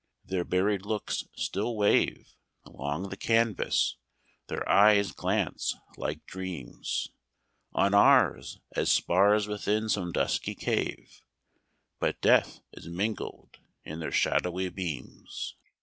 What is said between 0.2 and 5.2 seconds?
Their buried looks still wave Along the canvas; their eyes